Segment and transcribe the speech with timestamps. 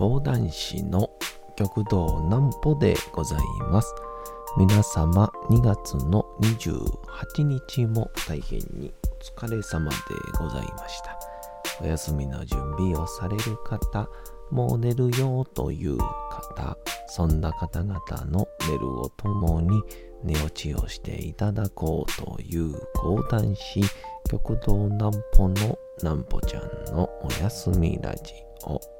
[0.00, 1.10] 講談師の
[1.56, 3.40] 極道南歩でござい
[3.70, 3.94] ます。
[4.56, 8.94] 皆様2月の28日も大変に
[9.36, 9.96] お疲れ様で
[10.38, 11.18] ございました。
[11.82, 14.08] お休みの準備をされる方、
[14.50, 19.82] もう寝るよという方、そんな方々の寝るをともに
[20.24, 23.82] 寝落ちをしていただこうという講談師
[24.30, 28.32] 極道南歩の南歩ちゃんのお休みラジ
[28.64, 28.99] オ。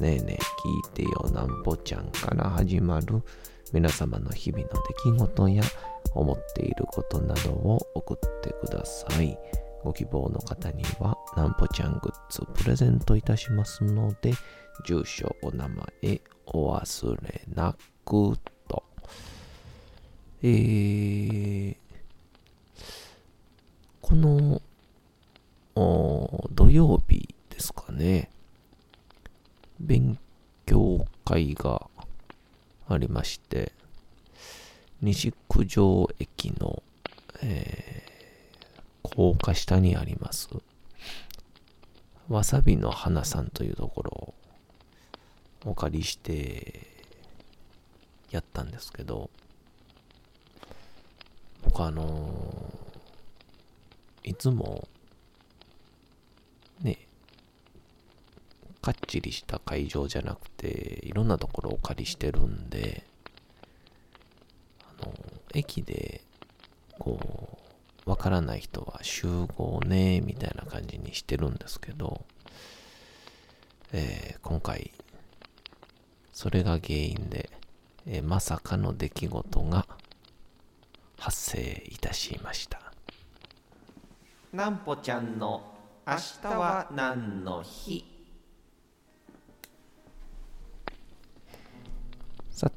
[0.00, 0.42] ねえねえ
[0.98, 3.22] 聞いてよなんぽちゃんから始まる
[3.72, 4.76] 皆様の日々の出
[5.12, 5.62] 来事や
[6.14, 9.38] 思っていることなどを送ってください。
[9.82, 14.32] ご希望の方にはなんぽちゃんグッズプレゼントいたしますので、
[14.84, 18.36] 住所、お名前、お忘れなく
[18.68, 18.82] と。
[20.42, 21.76] えー、
[24.00, 24.60] この
[26.52, 28.30] 土曜日ですかね。
[29.86, 30.18] 勉
[30.66, 31.88] 強会が
[32.88, 33.72] ありまして、
[35.00, 36.82] 西九条駅の、
[37.42, 40.48] えー、高架下にあります、
[42.28, 44.34] わさびの花さんというところを
[45.70, 46.86] お借りして
[48.32, 49.30] やったんですけど、
[51.64, 54.88] 僕あのー、いつも
[56.80, 56.98] ね、
[58.86, 63.04] かっちりした会場じゃなくて、いろんなところをお借りしてるんで、
[64.80, 65.12] あの、
[65.54, 66.20] 駅で、
[67.00, 67.58] こ
[68.06, 72.24] う、わからない人は集合ね、みたいな感じにしてるんですけど、
[73.92, 74.92] えー、今回、
[76.32, 77.50] それが原因で、
[78.06, 79.88] えー、まさかの出来事が
[81.18, 82.92] 発生いたしました。
[84.52, 85.74] なんぽちゃんの
[86.06, 88.15] 明日は何の日？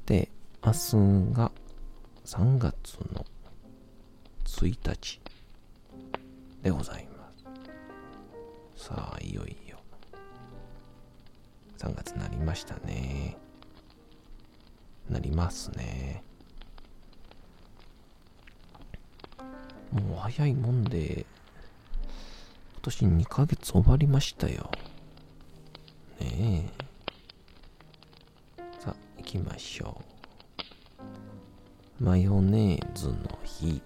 [0.09, 0.29] さて、
[0.65, 0.77] 明日
[1.35, 1.51] が
[2.25, 3.23] 3月の
[4.43, 5.21] 1日
[6.63, 7.29] でございま
[8.75, 8.85] す。
[8.87, 9.77] さあ、いよいよ
[11.77, 13.37] 3月になりましたね。
[15.07, 16.23] なりますね。
[19.91, 21.27] もう早いもんで、
[22.73, 24.71] 今年2ヶ月終わりましたよ。
[26.19, 26.78] ねえ。
[29.29, 30.01] きましょ
[32.01, 32.03] う。
[32.03, 33.79] マヨネーズの日。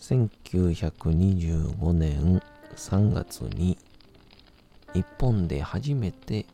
[0.00, 2.42] 1925年
[2.74, 3.76] 3月に
[4.94, 6.46] 日本で初めて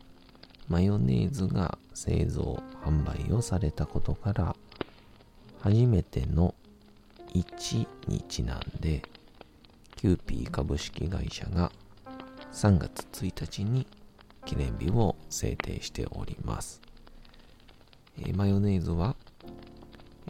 [0.67, 4.55] マヨネーズが製造販売をされたことから
[5.61, 6.53] 初めての
[7.33, 9.01] 1にちなんで
[9.95, 11.71] キューピー株式会社が
[12.51, 13.87] 3月1日に
[14.45, 16.88] 記念日を制定しております。
[18.25, 19.15] え、マヨネーズは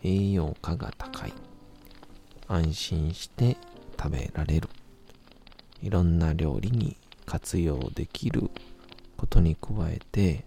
[0.03, 1.33] 栄養価が高い。
[2.47, 3.57] 安心して
[3.97, 4.69] 食べられる。
[5.81, 8.49] いろんな料理に活用できる
[9.17, 10.45] ことに加えて、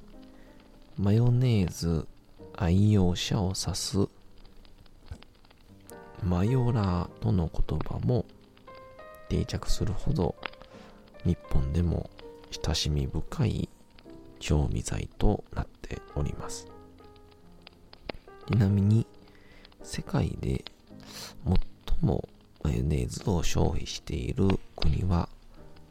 [0.98, 2.06] マヨネーズ
[2.54, 4.08] 愛用者を指す
[6.22, 8.25] マヨラーとの言葉も
[9.28, 10.34] 定着するほど
[11.25, 12.10] 日本でも
[12.64, 13.69] 親しみ深い
[14.38, 16.81] 調味剤となっております。
[18.49, 19.06] ちなみに
[19.83, 20.65] 世界で
[21.44, 21.59] 最
[22.00, 22.29] も
[22.62, 25.29] マヨネーズを消費している国は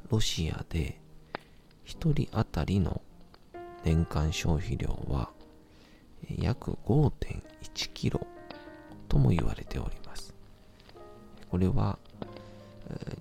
[0.09, 1.00] ロシアで
[1.86, 3.01] 1人当たりの
[3.83, 5.30] 年間消費量は
[6.38, 8.25] 約5.1キロ
[9.07, 10.33] とも言われております。
[11.50, 11.98] これは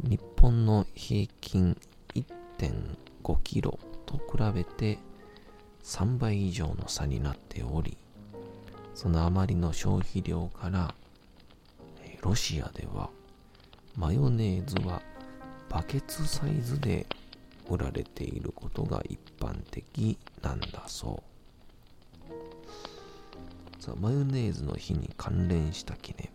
[0.03, 1.77] 日本の平均
[2.15, 4.23] 1.5キロと比
[4.55, 4.99] べて
[5.82, 7.97] 3倍以上の差になっており、
[8.94, 10.94] そのあまりの消費量から、
[12.22, 13.08] ロシアでは
[13.96, 15.02] マヨネーズは
[15.69, 17.06] バケツサイズで
[17.69, 21.22] 売られていることが一般的なんだそ
[23.78, 23.82] う。
[23.82, 26.31] さ、マヨネーズの日に関連した記念日。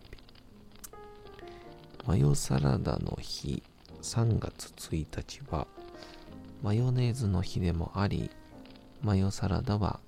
[2.06, 3.62] マヨサラダの日
[4.02, 5.66] 3月1日は
[6.62, 8.30] マヨネーズの日でもあり、
[9.02, 10.00] マヨサラダは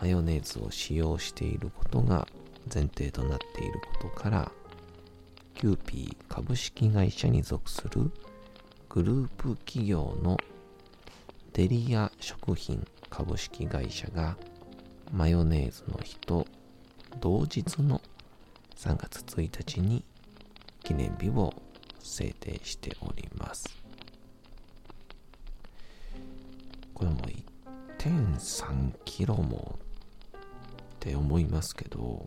[0.00, 2.26] マヨネーズを使用していることが
[2.72, 4.50] 前提となっていることから
[5.54, 8.10] キューピー株式会社に属する
[8.90, 10.36] グループ企業の
[11.52, 14.36] デリア食品株式会社が
[15.12, 16.46] マヨネーズの日と
[17.20, 18.02] 同日の
[18.76, 20.04] 3月1日に
[20.82, 21.54] 記念日を
[21.98, 23.76] 制定しております。
[26.92, 27.20] これも
[27.98, 29.78] 1.3キロも
[31.06, 32.26] って思いますけど、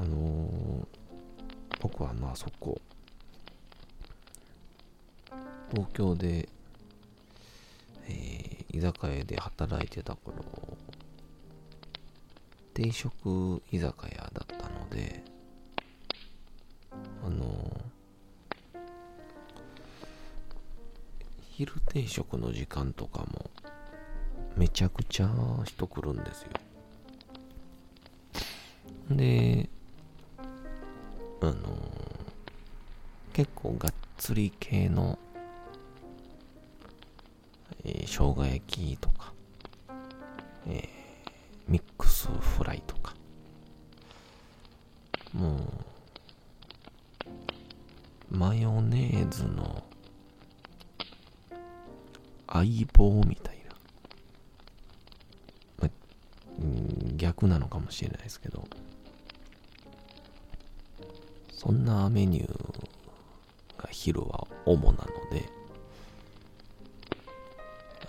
[0.00, 0.86] あのー、
[1.80, 2.80] 僕はあのあそこ、
[5.72, 6.48] 東京で、
[8.06, 10.36] えー、居酒屋で働いてた頃、
[12.74, 15.24] 定食居酒屋だったので、
[17.26, 17.88] あのー
[21.58, 23.50] 昼定食の時間とかも
[24.56, 25.28] めちゃくちゃ
[25.64, 26.50] 人来るんですよ。
[29.10, 29.68] で、
[31.40, 31.56] あのー、
[33.32, 35.18] 結構がっつり系の、
[37.84, 39.32] えー、生姜焼きとか、
[40.66, 40.88] えー、
[41.68, 43.14] ミックスフライとか、
[45.32, 45.56] も
[48.32, 49.82] う、マヨネーズの
[52.46, 53.58] 相棒みたい
[55.80, 55.88] な。
[55.88, 55.90] ま
[57.16, 58.66] 逆なのかもしれないですけど、
[61.58, 65.44] そんなメニューが昼は主なので、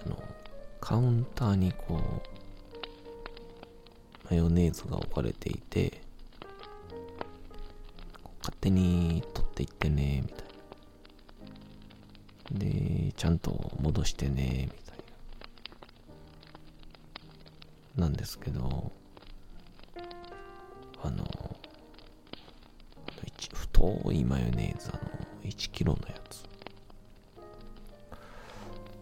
[0.06, 0.22] あの、
[0.80, 2.00] カウンターにこう、
[4.30, 6.00] マヨネーズが置かれていて、
[8.40, 10.38] 勝手に取っていってね、みたい
[12.54, 12.60] な。
[12.60, 14.98] で、ちゃんと戻してね、みたい
[17.96, 18.04] な。
[18.04, 18.92] なんですけど、
[21.02, 21.26] あの、
[23.80, 25.00] 太いマヨネーズ、あの、
[25.50, 26.44] 1キロのやつ。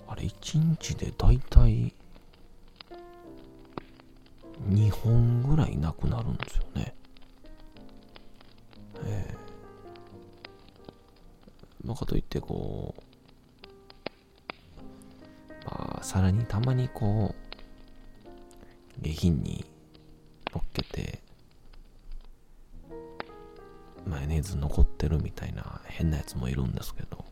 [0.07, 1.91] あれ、1日でだいたい
[4.69, 6.93] 2本ぐらいなくなるんですよね。
[9.03, 11.87] ええー。
[11.87, 13.07] ま、かといってこう、
[16.03, 19.65] 皿にたまにこう、下品に
[20.53, 21.26] 乗っけて、
[24.07, 27.25] マヨネーズ残ってるみたいな変なやつもいるんですけど、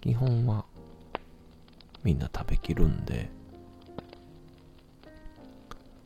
[0.00, 0.64] 基本は
[2.02, 3.28] みんな食べきるんで、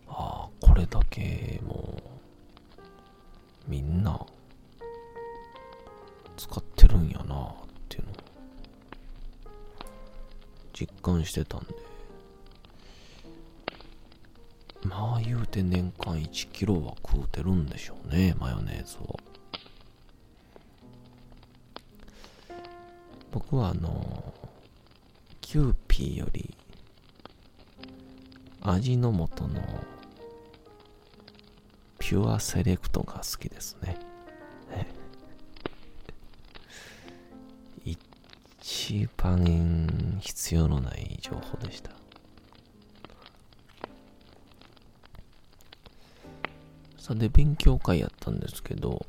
[0.09, 1.97] ああ、これだけも
[3.67, 4.25] う、みんな
[6.37, 7.53] 使ってるんやなっ
[7.89, 8.15] ていうのを
[10.73, 11.92] 実感してたんで。
[15.23, 19.19] 言うて年間1キロは食うてるんでしょうねマヨネーズを
[23.31, 24.35] 僕はあの
[25.41, 26.55] キューピーより
[28.63, 29.61] 味の素の
[31.99, 33.97] ピュアセレクトが好きですね
[37.85, 41.91] 一番必要のない情報でした。
[47.13, 49.05] さて、勉強会やったんですけど、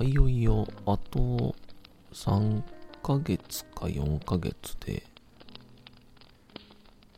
[0.00, 1.54] いよいよあと
[2.14, 2.62] 3
[3.02, 5.02] ヶ月か4ヶ月で、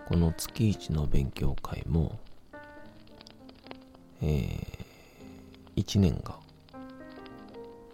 [0.08, 2.18] この月一の勉強会も、
[4.20, 6.34] えー、1年が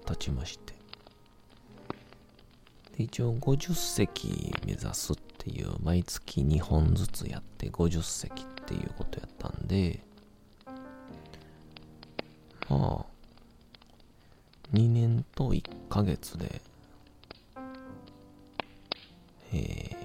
[0.06, 0.72] 経ちまして、
[2.96, 10.00] 一応50席目指すっていう、毎月2本ずつやって50席っていうことやったんで、
[12.68, 13.04] まあ、
[14.72, 16.62] 2年と1ヶ月で、
[19.52, 19.96] えー、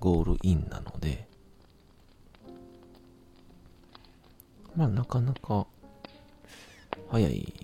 [0.00, 1.28] ゴールインなので、
[4.74, 5.64] まあなかなか
[7.08, 7.54] 早い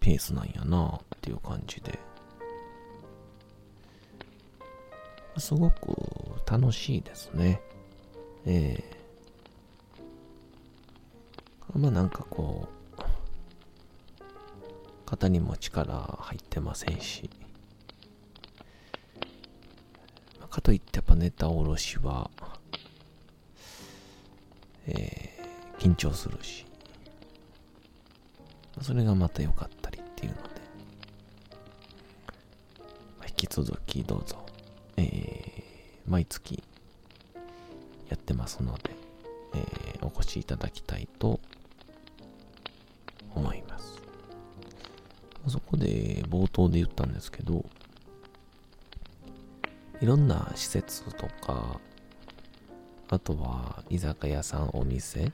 [0.00, 1.96] ペースなんやなっていう感じで、
[5.38, 6.11] すごく
[6.52, 7.62] 楽しいですね。
[8.44, 8.96] ええ。
[11.74, 12.68] ー、まあなんかこ
[12.98, 13.02] う、
[15.06, 17.30] 肩にも力入ってませんし、
[20.50, 22.30] かといってやっぱネタおろしは、
[24.86, 26.66] えー、緊張するし、
[28.82, 30.48] それがまた良かったりっていうので、
[33.28, 34.36] 引き続きどうぞ、
[34.98, 35.41] えー、
[36.12, 36.62] 毎月
[38.10, 38.90] やってますので、
[39.54, 41.40] えー、お越しいただきたいと
[43.34, 43.98] 思います。
[45.48, 47.64] そこで冒頭で言ったんですけど、
[50.02, 51.80] いろんな施設とか、
[53.08, 55.32] あとは居酒屋さん、お店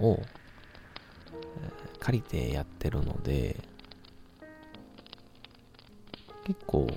[0.00, 0.18] を
[2.00, 3.62] 借りてやってるので、
[6.42, 6.88] 結構、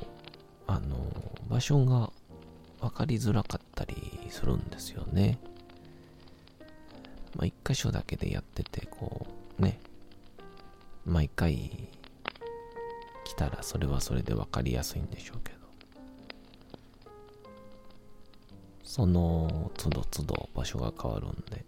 [0.66, 0.98] あの、
[1.48, 2.12] 場所が
[2.84, 3.96] 分かりづらかったり
[4.30, 5.40] するんですよね。
[7.38, 9.26] まあ、一箇所だけでやってて、こ
[9.58, 9.80] う、ね、
[11.06, 11.88] 毎回
[13.24, 15.60] 来たらそれはそれで分かりやすいんでしょうけど。
[18.84, 21.56] その都度都度場所が変わるんで。
[21.56, 21.66] っ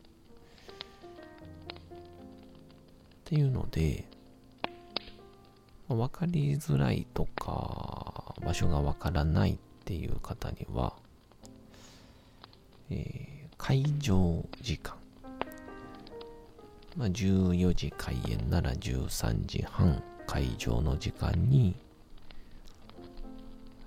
[3.24, 4.06] ていうので、
[5.88, 10.94] 分かりづらいとか、場所が分からないっていう方には、
[12.90, 14.96] えー、会場時間。
[16.96, 21.76] まあ、14時開演なら13時半会場の時間に、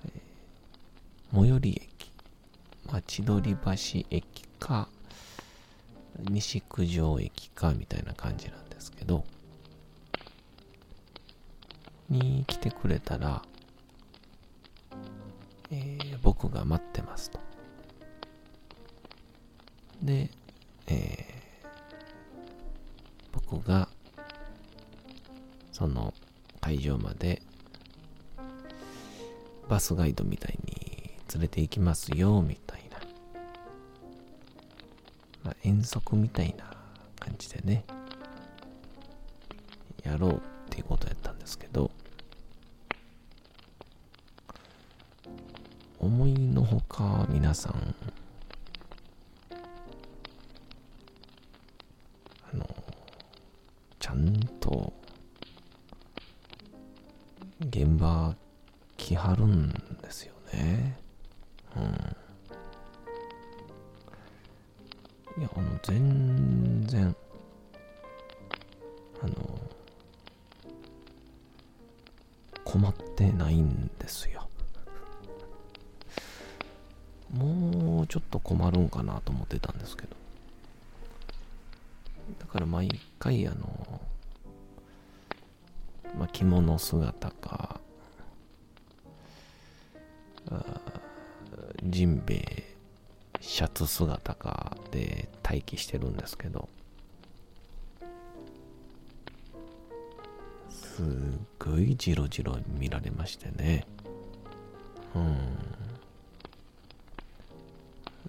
[0.05, 1.99] えー、最寄り駅
[2.91, 3.71] まあ、千鳥橋
[4.09, 4.89] 駅か、
[6.27, 9.23] 西九条駅かみたいな感じなんですけど、
[12.09, 13.43] に来てくれたら、
[15.69, 17.39] えー、僕が待ってますと。
[20.01, 20.29] で、
[20.87, 21.67] えー、
[23.33, 23.89] 僕が、
[25.71, 26.13] その
[26.61, 27.41] 会場まで、
[29.67, 32.99] バスガイドみたいに連れて行きますよ、みたいな。
[35.43, 36.65] まあ、遠足みたいな
[37.19, 37.83] 感じでね、
[40.03, 41.91] やろうっていうことやったんですけど、
[45.99, 47.95] 思いのほか皆さん、
[66.29, 67.15] 全然、
[69.21, 69.59] あの、
[72.63, 74.47] 困ってないんですよ。
[77.33, 80.15] もうちょっと困るんかなと思ってたんですけど。
[82.39, 84.01] だから毎回あの、
[86.17, 87.79] まあ、着物姿か、
[91.83, 92.68] ジンベエ
[93.49, 96.69] シャツ姿かで待機してるんですけど
[100.69, 101.05] すっ
[101.57, 103.87] ごいジロジロ見られましてね。
[105.15, 105.19] う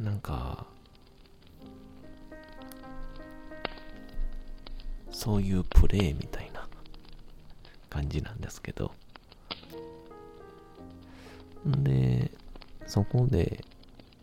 [0.00, 0.04] ん。
[0.04, 0.64] なんか
[5.10, 6.66] そういうプレイみたいな
[7.90, 8.90] 感じなんですけど。
[11.68, 12.30] んで
[12.86, 13.62] そこで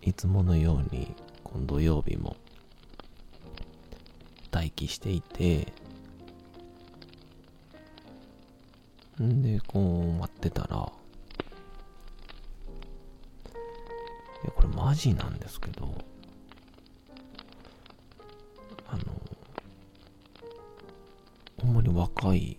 [0.01, 1.13] いつものように
[1.43, 2.35] 今土曜日も
[4.51, 5.73] 待機していて
[9.21, 10.79] んでこう待ってたらい
[14.45, 15.93] やこれマジなんですけど
[18.87, 19.03] あの
[21.61, 22.57] ほんまに若い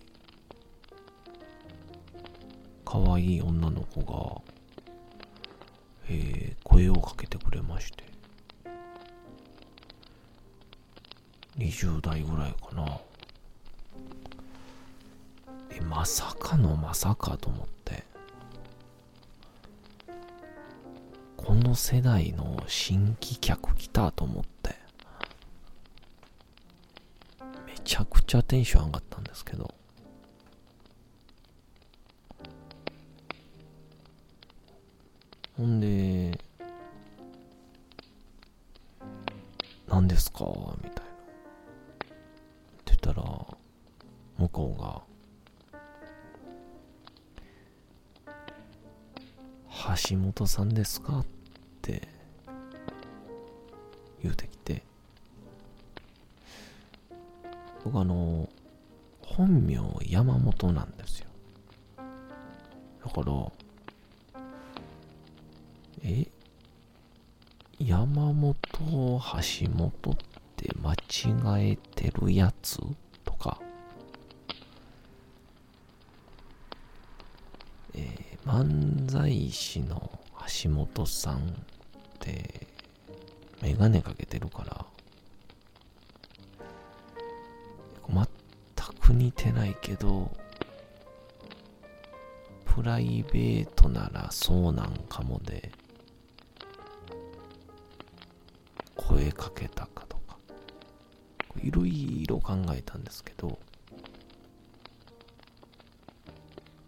[2.85, 4.49] 可愛い女の子が
[6.11, 8.05] えー、声をかけてくれまして、
[11.57, 13.01] 20代ぐらいかな。
[15.71, 18.05] え、まさかのまさかと思って、
[21.35, 24.77] この世代の新規客来たと思って、
[27.67, 29.73] めちゃくちゃテンション上がったんですけど、
[35.57, 36.39] ほんで、
[39.99, 40.45] 何ですか？
[40.81, 41.11] みたいな。
[41.11, 41.17] っ
[42.05, 42.15] て
[42.85, 43.21] 言ったら、
[44.37, 45.01] 向こうが、
[50.07, 51.19] 橋本さんですか？
[51.19, 51.25] っ
[51.81, 52.07] て
[54.23, 54.83] 言うてきて、
[57.83, 58.47] 僕あの、
[59.21, 61.27] 本名山本なんですよ。
[63.03, 63.51] だから、
[69.33, 70.17] 橋本っ
[70.55, 72.79] て間違えてるやつ？
[73.23, 73.61] とか、
[77.93, 80.19] えー、漫才師の
[80.63, 81.41] 橋本さんっ
[82.19, 82.67] て
[83.61, 84.85] メガネかけてるから。
[88.11, 88.25] 全
[88.99, 90.31] く似てないけど
[92.65, 95.71] プライベートならそうなんかもで。
[99.09, 100.37] 声かけたかとか。
[101.63, 103.57] いろいろ考えたんですけど。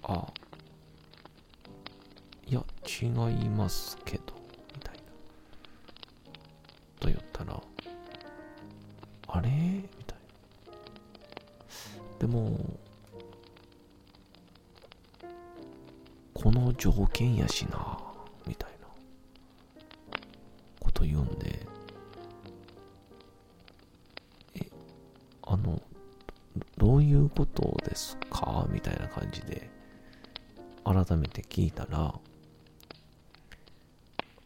[0.03, 0.27] あ。
[2.45, 4.35] いや違いますけど。
[4.75, 5.01] みたいな。
[6.99, 7.59] と言ったら。
[9.27, 9.49] あれ？
[9.49, 10.17] みたい
[12.11, 12.19] な。
[12.19, 12.55] でも。
[16.35, 17.97] この条件やしな。
[18.45, 18.87] みたいな。
[20.79, 21.70] こと言うんで。
[26.81, 28.65] どういうことですか？
[28.71, 29.69] みたいな感じで
[30.83, 32.15] 改めて聞いたら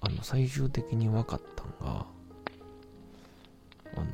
[0.01, 2.05] あの最終的に分かったんが
[3.95, 4.05] あの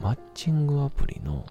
[0.00, 1.44] マッチングアプリの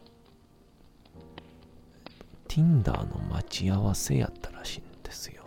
[2.48, 5.44] Tinder の待ち合わせやったらしいんですよ。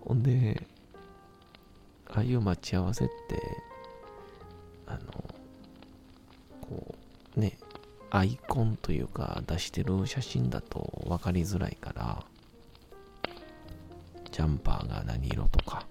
[0.00, 0.66] ほんで、
[2.08, 3.40] ああいう待ち合わせって、
[8.10, 12.24] アイコンというか出してる写真だと分かりづらいから、
[14.32, 15.86] ジャンパーが何色とか、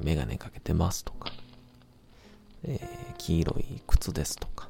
[0.00, 1.30] メガネかけてますとか、
[2.64, 4.68] えー、黄色い靴ですとか、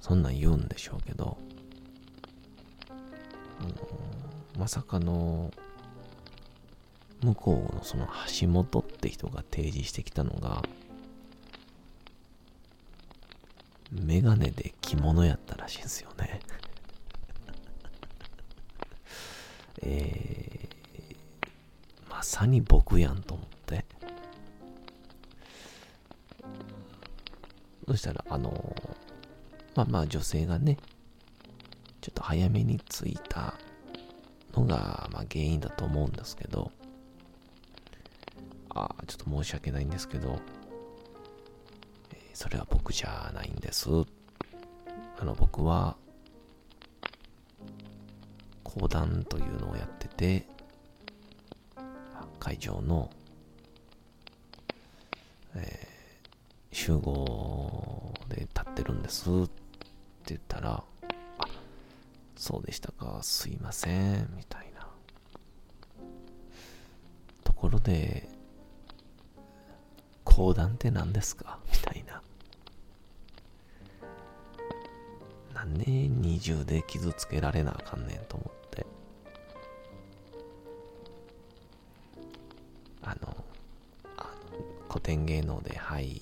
[0.00, 1.36] そんなん言うんでしょうけど、
[3.60, 3.70] あの
[4.58, 5.50] まさかの、
[7.22, 8.08] 向こうのその
[8.40, 10.62] 橋本って人が提示してきたのが、
[13.92, 16.40] メガネで着物やったらしいんですよね。
[19.82, 21.16] えー、
[22.10, 23.84] まさに僕やんと思って。
[27.86, 28.74] そしたら、あの
[29.74, 30.78] まあまあ女性がね、
[32.00, 33.54] ちょっと早めに着いた
[34.54, 36.72] のが、まあ原因だと思うんですけど、
[38.70, 40.40] ああ、ちょっと申し訳ないんですけど、
[42.42, 43.88] それは僕じゃないんです。
[45.20, 45.96] あの、僕は、
[48.64, 50.48] 講談というのをやってて、
[52.40, 53.08] 会場の、
[55.54, 59.50] えー、集合で立ってるんですって
[60.26, 60.82] 言ったら、
[61.38, 61.44] あ、
[62.34, 64.88] そうでしたか、すいません、みたいな。
[67.44, 68.28] ところで、
[70.24, 71.61] 講談って何ですか？
[75.72, 78.86] んで二重で傷つけられなあかんねんと思って。
[83.02, 83.44] あの、
[84.16, 86.20] あの古典芸能で、はい、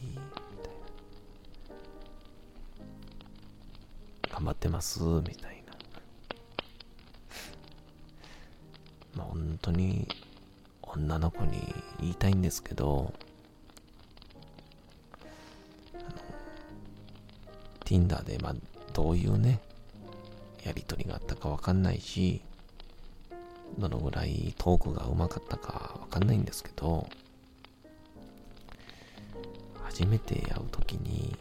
[4.31, 5.75] 頑張ってますみたいな。
[9.15, 10.09] まあ本当に
[10.83, 13.13] 女の子に言いたいんですけど
[17.85, 18.55] Tinder でまあ
[19.01, 19.61] どういうね
[20.63, 22.43] やりとりがあったかわかんないし
[23.79, 27.09] どのぐらいトークがうまかったかわかんないんですけど
[29.85, 31.35] 初めて会う時に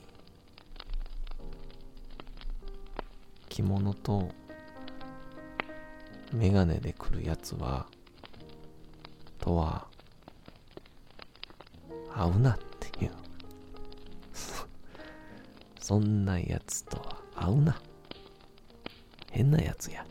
[3.50, 4.30] 着物と
[6.32, 7.88] メガネで来るやつは
[9.38, 9.86] とは
[12.16, 13.12] 合うなっていう。
[15.82, 17.09] そんなやつと
[17.40, 17.82] 合うな。
[19.32, 20.06] 変なやつや。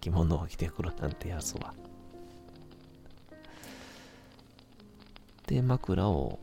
[0.00, 1.74] 着物を着てくるなんてやつは。
[5.46, 6.38] で枕を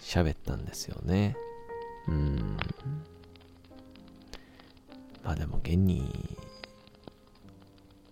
[0.00, 1.36] 喋ったんですよね。
[2.06, 2.56] うん。
[5.22, 6.36] まあでも現に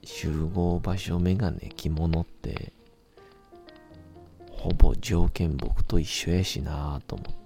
[0.05, 2.72] 集合場所メガネ着物って
[4.50, 7.45] ほぼ条件僕と一緒やしなと思って。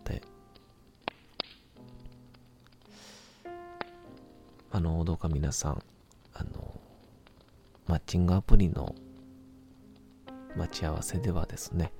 [4.73, 5.83] あのどうか皆さん
[6.33, 6.81] あの
[7.89, 8.95] マッチングアプリの
[10.57, 11.93] 待ち合わせではですね、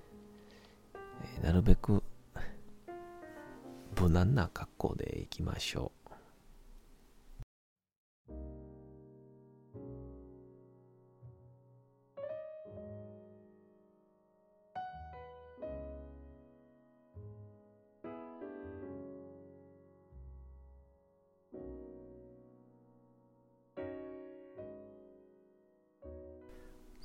[1.43, 2.03] なるべく
[4.01, 6.00] 無難な格好でいきましょう。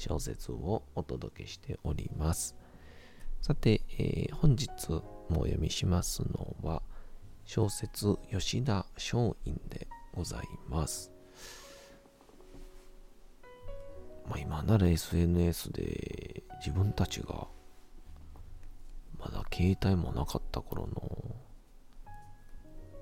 [0.00, 2.56] 小説をお届けしております。
[3.42, 6.82] さて、えー、本日もお読みしますのは、
[7.44, 11.12] 小説吉田松陰でございます。
[14.26, 17.48] まあ、今なら SNS で自分たちが
[19.18, 21.36] まだ携帯もなかった頃の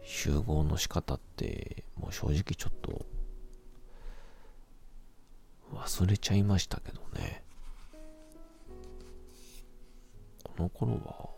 [0.03, 3.07] 集合の仕方ってもう正直ちょっと
[5.73, 7.45] 忘れちゃいましたけどね。
[10.45, 11.31] この頃は、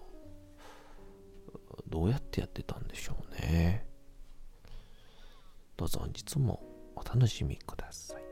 [1.89, 3.87] どうやってやってたんでしょうね。
[5.77, 6.63] どうぞ本日も
[6.95, 8.23] お楽しみください。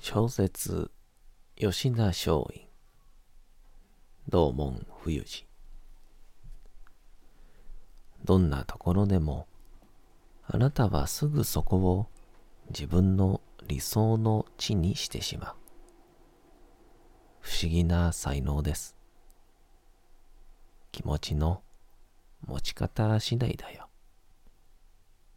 [0.00, 0.92] 小説
[1.56, 2.65] 吉田松陰
[4.28, 5.46] 道門冬治
[8.24, 9.46] どんなところでも
[10.48, 12.06] あなたはすぐそこを
[12.70, 15.54] 自分の理想の地にしてしまう。
[17.40, 18.96] 不思議な才能です。
[20.90, 21.62] 気持ちの
[22.46, 23.88] 持ち方次第だよ。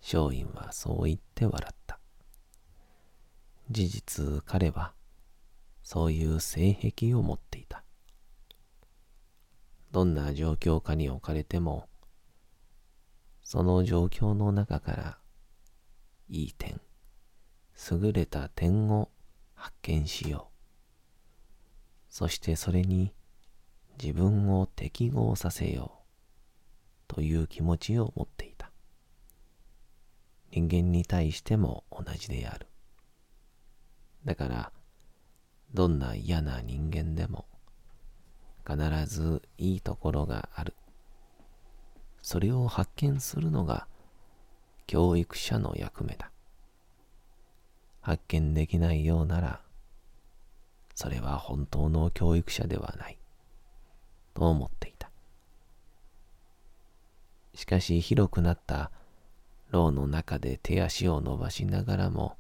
[0.02, 2.00] 松陰はそう言って笑った。
[3.70, 4.94] 事実彼は
[5.84, 7.84] そういう性癖を持っていた。
[9.92, 11.90] どんな状況下に置かれても、
[13.42, 15.18] その状況の中から
[16.28, 16.80] いい点、
[17.92, 19.10] 優れた点を
[19.56, 20.54] 発見しよう。
[22.10, 23.14] そしてそれに
[24.02, 26.04] 自分を適合させよ
[27.10, 28.72] うという気持ちを持っていた。
[30.52, 32.68] 人間に対しても同じである。
[34.26, 34.72] だから、
[35.74, 37.46] どんな嫌な人間でも
[38.68, 40.74] 必ずいいところがある。
[42.22, 43.88] それを発見するのが
[44.88, 46.32] 教育者の役目だ。
[48.02, 49.62] 発見できないようなら、
[50.96, 53.20] それは本当の教育者ではない、
[54.34, 55.12] と思っていた。
[57.54, 58.92] しかし広くなった
[59.70, 62.38] 牢の中で手足を伸ばしながらも、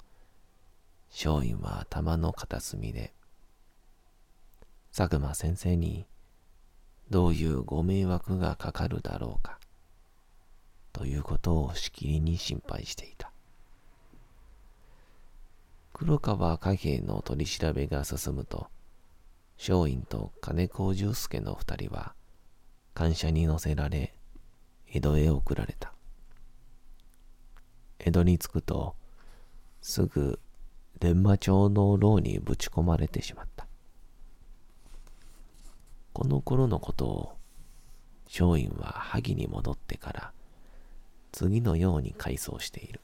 [1.12, 3.14] 松陰は頭の片隅で、
[4.96, 6.08] 佐久間先生に
[7.10, 9.60] どういうご迷惑がかかるだろうか、
[10.94, 13.32] ということをしきりに心配していた。
[15.94, 18.68] 黒川貨幣の取り調べが進むと、
[19.58, 22.14] 松陰と金子重介の二人は、
[22.94, 24.14] 感謝に乗せられ、
[24.88, 25.94] 江戸へ送られた。
[27.98, 28.96] 江戸に着くと、
[29.82, 30.40] すぐ
[31.00, 33.69] 伝馬町の牢にぶち込まれてしまった。
[36.20, 37.38] この頃のことを、
[38.26, 40.34] 松陰は萩に戻ってから
[41.32, 43.00] 次のように回想している。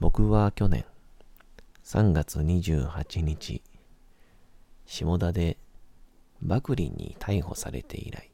[0.00, 0.84] 僕は去年
[1.84, 3.62] 3月28日、
[4.86, 5.56] 下田で
[6.42, 8.32] 幕林に逮捕されて以来、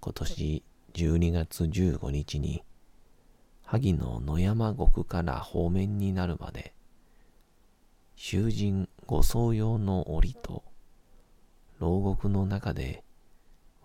[0.00, 2.62] 今年12月15日に
[3.64, 6.74] 萩の野山獄から方面になるまで、
[8.16, 10.62] 囚人護送用の檻と
[11.78, 13.04] 牢獄の中で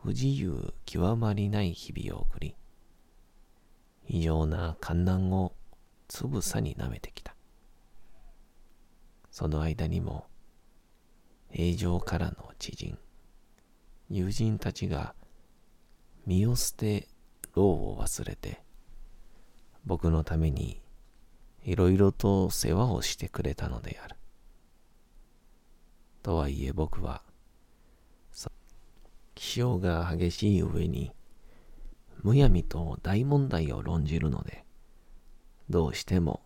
[0.02, 2.56] 不自由極まりない日々を送り、
[4.08, 5.54] 異常な観難を
[6.08, 7.36] つぶさに舐めてきた。
[9.30, 10.26] その間にも、
[11.50, 12.98] 平常からの知人、
[14.10, 15.16] 友人たちが
[16.26, 17.08] 身を捨て
[17.56, 18.62] 牢を忘れて、
[19.86, 20.82] 僕のために
[21.64, 24.16] いろいろと世話をしてくれたのである。
[26.24, 27.22] とはいえ僕は、
[29.36, 31.12] 気象が激しい上に、
[32.24, 34.64] むやみと大問題を論じるので、
[35.70, 36.42] どうしても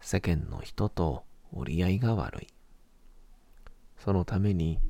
[0.00, 2.46] 世間の人と折り合いが悪い。
[3.98, 4.80] そのために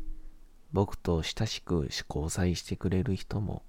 [0.72, 3.62] 僕と親しく交際してくれる人も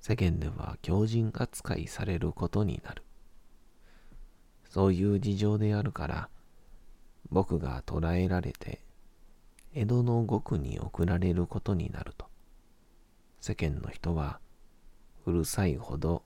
[0.00, 3.02] 世間では強人扱いされることになる。
[4.68, 6.28] そういう事情であるから
[7.30, 8.80] 僕が捕らえられて
[9.72, 12.33] 江戸の獄に送られることになると。
[13.46, 14.40] 世間の人は
[15.26, 16.22] うるさいほど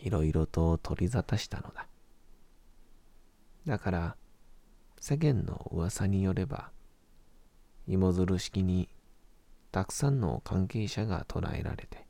[0.00, 1.86] いろいろと取り沙汰したのだ。
[3.68, 4.16] だから
[4.98, 6.72] 世間の噂によれば
[7.86, 8.88] 芋づる式に
[9.70, 12.04] たくさんの関係者が捕らえられて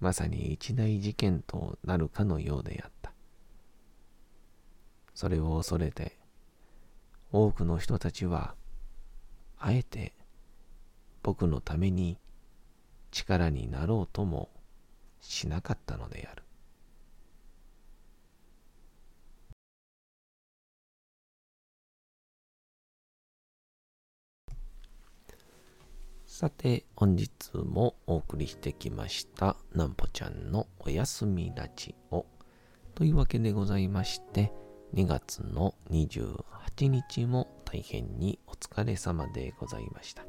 [0.00, 3.12] まさに一大事件となるかのようであった。
[5.14, 6.16] それを恐れて
[7.32, 8.54] 多くの人たちは
[9.58, 10.14] あえて
[11.22, 12.16] 僕のために
[13.10, 14.50] 力になろうとも
[15.20, 16.42] しなかったのである。
[26.38, 32.26] さて、本日もお送りしてきました、なんぽちゃんのおやすみラジオ。
[32.94, 34.52] というわけでございまして、
[34.94, 40.24] 2月の28日も大変にお疲れ様でございました。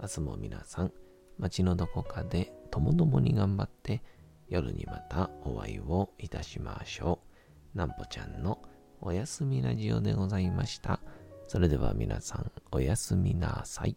[0.00, 0.92] 明日も皆さん、
[1.38, 4.02] 街のどこかでともどもに頑張って、
[4.48, 7.20] 夜にまたお会いをいたしましょ
[7.74, 7.78] う。
[7.78, 8.62] なんぽちゃんの
[9.00, 11.00] おやすみラジオでございました。
[11.48, 13.96] それでは皆さん、おやすみなさい。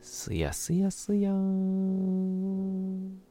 [0.00, 3.29] すやすやすやーん。